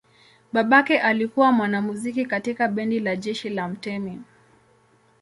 Babake 0.53 0.99
alikuwa 0.99 1.51
mwanamuziki 1.51 2.25
katika 2.25 2.67
bendi 2.67 2.99
la 2.99 3.15
jeshi 3.15 3.49
la 3.49 3.67
mtemi. 3.67 4.21